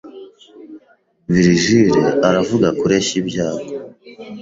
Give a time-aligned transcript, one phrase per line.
[1.33, 1.91] Virgil
[2.27, 3.69] aravuga Kureshya ibyago